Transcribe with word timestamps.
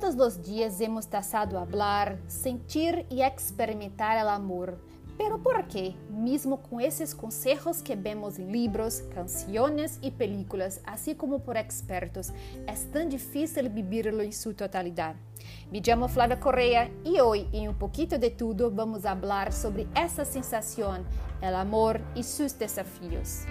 Todos 0.00 0.14
os 0.14 0.40
dias 0.40 0.80
hemos 0.80 1.06
tasado 1.06 1.58
hablar, 1.58 2.20
sentir 2.28 3.04
e 3.10 3.20
experimentar 3.20 4.24
o 4.24 4.28
amor. 4.28 4.78
Pero 5.16 5.40
por 5.40 5.60
quê? 5.64 5.92
Mesmo 6.08 6.56
com 6.56 6.80
esses 6.80 7.12
consejos 7.12 7.82
que 7.82 7.96
vemos 7.96 8.38
em 8.38 8.48
livros, 8.48 9.00
canções 9.12 9.98
e 10.00 10.08
películas, 10.12 10.80
assim 10.86 11.16
como 11.16 11.40
por 11.40 11.56
expertos, 11.56 12.32
é 12.64 12.74
tão 12.92 13.08
difícil 13.08 13.68
vivirlo 13.68 14.22
em 14.22 14.30
sua 14.30 14.54
totalidade. 14.54 15.18
Me 15.68 15.82
chamo 15.84 16.06
Flávia 16.06 16.36
Correa 16.36 16.92
e 17.04 17.20
hoje, 17.20 17.48
em 17.52 17.68
um 17.68 17.74
pouquinho 17.74 18.20
de 18.20 18.30
tudo, 18.30 18.70
vamos 18.70 19.02
falar 19.02 19.52
sobre 19.52 19.88
essa 19.96 20.24
sensação, 20.24 21.04
o 21.42 21.56
amor 21.56 22.00
e 22.14 22.22
seus 22.22 22.52
desafios. 22.52 23.46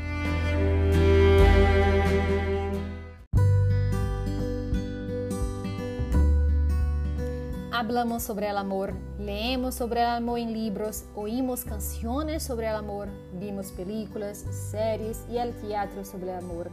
Hablamos 7.80 8.24
sobre 8.24 8.50
el 8.50 8.58
amor, 8.58 8.96
leemos 9.20 9.76
sobre 9.76 10.02
el 10.02 10.08
amor 10.08 10.40
en 10.40 10.52
libros, 10.52 11.06
oímos 11.14 11.64
canciones 11.64 12.42
sobre 12.42 12.66
el 12.66 12.76
amor, 12.76 13.08
vimos 13.34 13.72
películas, 13.72 14.40
series 14.72 15.24
e 15.30 15.38
el 15.38 15.54
teatro 15.62 16.04
sobre 16.04 16.32
el 16.32 16.40
amor. 16.40 16.72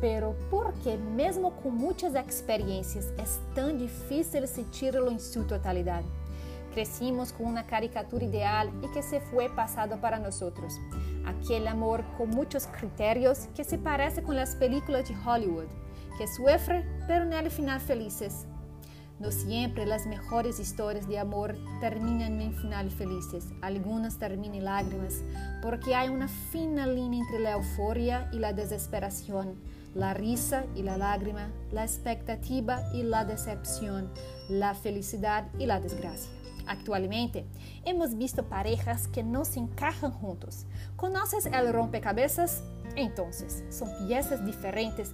Pero 0.00 0.36
por 0.48 0.72
que, 0.74 0.96
mesmo 0.96 1.50
com 1.50 1.70
muitas 1.70 2.14
experiências, 2.14 3.12
é 3.18 3.24
tão 3.52 3.76
difícil 3.76 4.46
sentirlo 4.46 5.10
em 5.10 5.18
sua 5.18 5.42
totalidade? 5.42 6.06
Crescimos 6.72 7.32
com 7.32 7.42
uma 7.42 7.64
caricatura 7.64 8.24
ideal 8.24 8.68
e 8.84 8.88
que 8.90 9.02
se 9.02 9.18
foi 9.18 9.48
passado 9.48 9.98
para 9.98 10.20
nós. 10.20 10.40
Aquele 11.24 11.66
amor 11.66 12.04
com 12.16 12.26
muitos 12.26 12.64
critérios 12.64 13.48
que 13.56 13.64
se 13.64 13.76
parece 13.76 14.22
com 14.22 14.30
as 14.30 14.54
películas 14.54 15.08
de 15.08 15.14
Hollywood, 15.14 15.66
que 16.16 16.28
sofre, 16.28 16.86
pero 17.08 17.24
no 17.24 17.50
final 17.50 17.80
felizes 17.80 18.46
no 19.20 19.32
siempre 19.32 19.84
las 19.84 20.06
mejores 20.06 20.60
historias 20.60 21.08
de 21.08 21.18
amor 21.18 21.56
terminan 21.80 22.40
en 22.40 22.54
final 22.54 22.90
felices. 22.90 23.46
Algunas 23.62 24.18
terminan 24.18 24.56
en 24.56 24.64
lágrimas 24.64 25.22
porque 25.60 25.94
hay 25.94 26.08
una 26.08 26.28
fina 26.28 26.86
línea 26.86 27.20
entre 27.20 27.40
la 27.40 27.52
euforia 27.52 28.28
y 28.32 28.38
la 28.38 28.52
desesperación, 28.52 29.56
la 29.94 30.14
risa 30.14 30.66
y 30.76 30.82
la 30.82 30.96
lágrima, 30.96 31.50
la 31.72 31.82
expectativa 31.82 32.82
y 32.94 33.02
la 33.02 33.24
decepción, 33.24 34.10
la 34.48 34.74
felicidad 34.74 35.48
y 35.58 35.66
la 35.66 35.80
desgracia. 35.80 36.30
Actualmente, 36.68 37.46
hemos 37.84 38.16
visto 38.16 38.44
parejas 38.44 39.08
que 39.08 39.22
no 39.22 39.44
se 39.44 39.58
encajan 39.58 40.12
juntos. 40.12 40.66
¿Conoces 40.96 41.46
el 41.46 41.72
rompecabezas? 41.72 42.62
Entonces, 42.94 43.64
son 43.70 43.88
piezas 44.06 44.44
diferentes, 44.44 45.12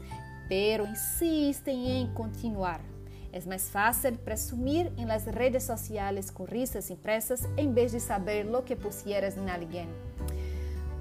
pero 0.49 0.85
insisten 0.85 1.79
en 1.79 2.13
continuar. 2.13 2.94
É 3.37 3.41
mais 3.49 3.69
fácil 3.69 4.17
presumir 4.19 4.93
em 4.97 5.07
las 5.07 5.25
redes 5.25 5.65
sociais 5.65 6.31
com 6.31 6.45
risas 6.45 6.89
impressas 6.89 7.43
em 7.57 7.73
vez 7.73 7.91
de 7.91 7.99
saber 7.99 8.45
lo 8.45 8.63
que 8.63 8.77
pusieras 8.77 9.37
em 9.37 9.51
alguém. 9.51 9.89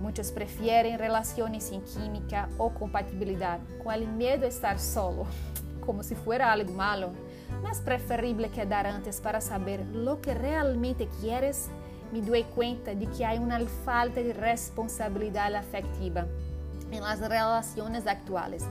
Muitos 0.02 0.31
preferem 0.31 0.98
relações 0.98 1.66
sem 1.66 1.80
química 1.80 2.50
ou 2.58 2.72
compatibilidade, 2.72 3.62
com 3.84 3.90
o 3.90 4.08
medo 4.08 4.40
de 4.40 4.48
estar 4.48 4.80
solo, 4.80 5.28
como 5.86 6.02
se 6.02 6.16
fuera 6.16 6.52
algo 6.52 6.73
malo. 6.73 7.14
Mas 7.62 7.80
preferible 7.80 8.50
quedar 8.50 8.88
antes 8.88 9.20
para 9.20 9.40
saber 9.40 9.81
lo 9.94 10.20
que 10.20 10.34
realmente 10.34 11.08
quieres. 11.22 11.70
Me 12.12 12.20
dou 12.20 12.44
conta 12.45 12.95
de 12.95 13.06
que 13.06 13.23
há 13.23 13.34
uma 13.34 13.64
falta 13.86 14.23
de 14.23 14.31
responsabilidade 14.31 15.56
afetiva 15.56 16.28
em 16.94 16.99
las 16.99 17.19
relações 17.19 18.05
atuais 18.08 18.63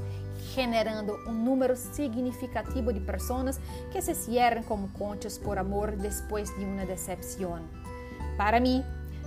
generando 0.54 1.16
um 1.26 1.32
número 1.32 1.76
significativo 1.76 2.92
de 2.92 3.00
pessoas 3.00 3.58
que 3.90 4.02
se 4.02 4.14
cierran 4.14 4.62
como 4.62 4.88
conchas 4.88 5.38
por 5.38 5.58
amor 5.58 5.92
depois 5.92 6.54
de 6.56 6.64
uma 6.64 6.84
decepção. 6.84 7.60
Para 8.36 8.60
mim, 8.60 8.84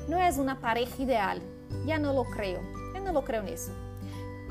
não 0.07 0.19
é 0.19 0.29
uma 0.31 0.55
pareja 0.55 1.01
ideal. 1.01 1.37
Já 1.85 1.97
não 1.97 2.15
lo 2.15 2.25
creio. 2.25 2.59
Eu 2.93 3.01
não 3.01 3.13
lo 3.13 3.23
creio 3.23 3.43
nisso. 3.43 3.71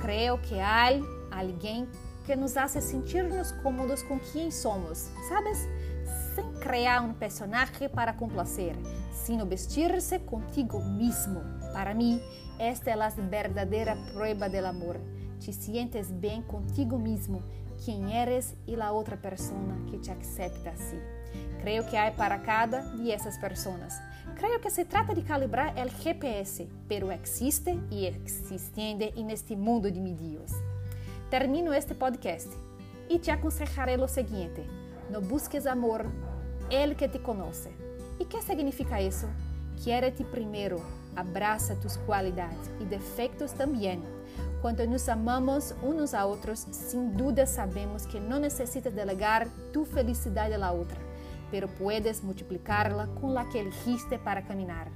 Creio 0.01 0.39
que 0.39 0.59
há 0.59 0.89
alguém 1.31 1.89
que 2.27 2.35
nos 2.35 2.57
hace 2.57 2.81
sentir-nos 2.81 3.53
cômodos 3.53 4.03
com 4.03 4.19
quem 4.19 4.51
somos, 4.51 5.11
sabes? 5.29 5.69
Sem 6.35 6.53
criar 6.55 7.03
um 7.03 7.13
personagem 7.13 7.89
para 7.89 8.13
complacer, 8.13 8.75
sino 9.13 9.47
vestir-se 9.47 10.19
contigo 10.21 10.83
mesmo. 10.83 11.64
Para 11.75 11.93
mim, 11.93 12.23
esta 12.59 12.89
é 12.89 12.95
a 12.95 13.09
verdadeira 13.11 13.95
prova 14.15 14.49
do 14.49 14.65
amor 14.65 14.99
te 15.45 15.53
sientes 15.53 16.11
bem 16.11 16.41
contigo 16.41 16.99
mesmo, 16.99 17.43
quem 17.85 18.17
eres 18.17 18.57
e 18.67 18.81
a 18.81 18.91
outra 18.91 19.15
pessoa 19.15 19.77
que 19.89 19.99
te 19.99 20.11
aceita 20.11 20.71
assim. 20.71 20.99
Creio 21.61 21.85
que 21.85 21.99
há 21.99 22.11
para 22.11 22.39
cada 22.39 22.81
de 22.97 23.11
essas 23.11 23.37
pessoas. 23.37 23.95
Creio 24.37 24.59
que 24.59 24.71
se 24.71 24.87
trata 24.87 25.15
de 25.15 25.21
calibrar 25.21 25.75
o 25.77 26.03
GPS, 26.03 26.67
pero 26.89 27.13
existe 27.13 27.79
e 27.91 28.07
existende 28.07 29.13
neste 29.23 29.55
mundo 29.55 29.91
de 29.91 30.01
medios. 30.01 30.53
Termino 31.29 31.75
este 31.75 31.95
podcast 31.95 32.49
e 33.11 33.19
te 33.19 33.31
aconselharei 33.31 33.97
o 33.97 34.09
seguinte: 34.09 34.63
não 35.11 35.21
busques 35.21 35.67
amor, 35.67 36.07
ele 36.71 36.95
que 36.95 37.07
te 37.07 37.19
conhece. 37.19 37.71
E 38.19 38.25
que 38.25 38.41
significa 38.41 39.03
isso? 39.03 39.29
Quiere-te 39.83 40.25
primeiro, 40.25 40.81
abraça 41.17 41.77
tus 41.77 41.97
qualidades 41.97 42.71
e 42.81 42.85
defeitos 42.85 43.53
também 43.53 44.03
quando 44.65 44.87
nos 44.87 45.11
amamos 45.11 45.75
uns 45.83 46.15
a 46.15 46.25
outros, 46.25 46.67
sem 46.71 47.11
dúvida 47.11 47.45
sabemos 47.45 48.07
que 48.07 48.19
não 48.19 48.39
necessitas 48.39 48.95
delegar 48.95 49.47
tu 49.75 49.85
felicidade 49.85 50.55
a 50.55 50.71
outra, 50.71 50.97
pero 51.51 51.69
puedes 51.69 52.23
multiplicarla 52.23 53.09
com 53.21 53.31
la 53.31 53.45
que 53.45 53.59
elegiste 53.59 54.17
para 54.17 54.41
caminhar. 54.41 54.91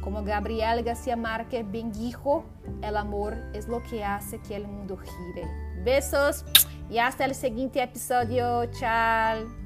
Como 0.00 0.24
Gabriel 0.24 0.82
García 0.82 1.16
Márquez 1.16 1.64
bem 1.64 1.88
dijo, 1.88 2.46
el 2.82 2.96
amor 2.96 3.34
es 3.54 3.68
lo 3.68 3.80
que 3.80 4.02
hace 4.02 4.40
que 4.40 4.56
el 4.56 4.66
mundo 4.66 4.96
gire. 4.96 5.46
Besos 5.84 6.44
e 6.90 6.98
hasta 6.98 7.26
el 7.26 7.36
siguiente 7.36 7.80
episodio. 7.80 8.66
Tchau! 8.72 9.65